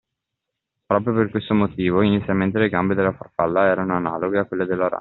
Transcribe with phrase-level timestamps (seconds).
[0.87, 4.89] Proprio per questo motivom inizialmente le gambe della farfalla erano analoghe a quelle della rana.